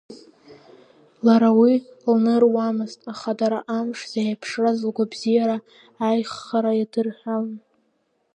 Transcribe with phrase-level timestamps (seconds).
[1.25, 1.73] Лара уи
[2.13, 5.57] лныруамызт, аха дара амш зеиԥшраз лгәабзиара
[6.07, 7.49] аиӷьхара иадырҳәалон.